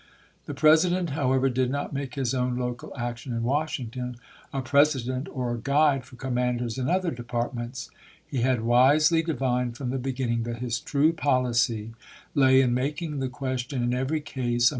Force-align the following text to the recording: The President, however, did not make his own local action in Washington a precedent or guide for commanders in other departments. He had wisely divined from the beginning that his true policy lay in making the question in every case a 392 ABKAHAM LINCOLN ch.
The 0.47 0.55
President, 0.55 1.11
however, 1.11 1.47
did 1.47 1.69
not 1.69 1.93
make 1.93 2.15
his 2.15 2.33
own 2.33 2.57
local 2.57 2.91
action 2.97 3.33
in 3.33 3.43
Washington 3.43 4.17
a 4.51 4.63
precedent 4.63 5.27
or 5.31 5.55
guide 5.57 6.05
for 6.05 6.15
commanders 6.15 6.79
in 6.79 6.89
other 6.89 7.11
departments. 7.11 7.91
He 8.25 8.41
had 8.41 8.61
wisely 8.63 9.21
divined 9.21 9.77
from 9.77 9.91
the 9.91 9.99
beginning 9.99 10.41
that 10.41 10.57
his 10.57 10.79
true 10.79 11.13
policy 11.13 11.91
lay 12.33 12.61
in 12.61 12.73
making 12.73 13.19
the 13.19 13.29
question 13.29 13.83
in 13.83 13.93
every 13.93 14.21
case 14.21 14.29
a 14.29 14.31
392 14.31 14.31
ABKAHAM 14.41 14.53
LINCOLN 14.53 14.59
ch. 14.63 14.69